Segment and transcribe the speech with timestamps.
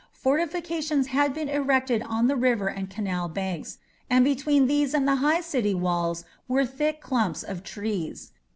[0.13, 3.77] Fortifications had been erected on the river and canal banks,
[4.09, 8.31] and between these and the high city walls were thick clumps of trees.